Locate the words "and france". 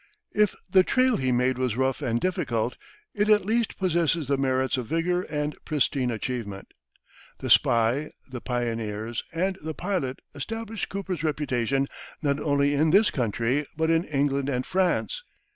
14.49-15.21